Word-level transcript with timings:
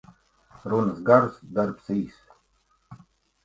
Runas 0.73 1.03
garas, 1.11 1.37
darbs 1.59 1.95
īss. 1.99 3.07